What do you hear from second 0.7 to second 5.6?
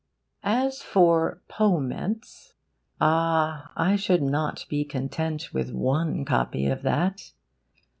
for POMENTS ah, I should not be content